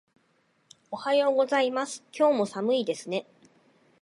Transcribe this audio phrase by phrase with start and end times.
[0.89, 2.03] おはようございます。
[2.11, 3.27] 今日も寒いですね。